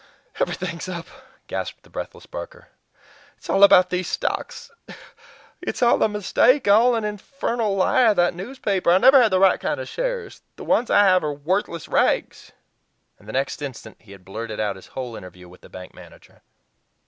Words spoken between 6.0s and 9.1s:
a mistake; all an infernal lie of that newspaper. I